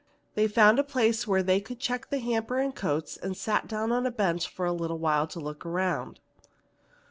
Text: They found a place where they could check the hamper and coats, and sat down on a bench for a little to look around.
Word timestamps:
They 0.33 0.47
found 0.47 0.79
a 0.79 0.83
place 0.83 1.27
where 1.27 1.43
they 1.43 1.61
could 1.61 1.79
check 1.79 2.09
the 2.09 2.17
hamper 2.17 2.57
and 2.57 2.75
coats, 2.75 3.17
and 3.17 3.37
sat 3.37 3.67
down 3.67 3.91
on 3.91 4.07
a 4.07 4.11
bench 4.11 4.47
for 4.49 4.65
a 4.65 4.73
little 4.73 4.97
to 5.27 5.39
look 5.39 5.63
around. 5.63 6.19